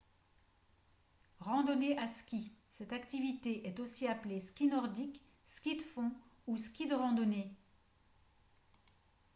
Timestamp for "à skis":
1.99-2.51